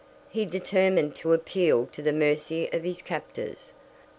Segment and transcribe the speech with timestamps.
[0.31, 3.71] He determined to appeal to the mercy of his captors.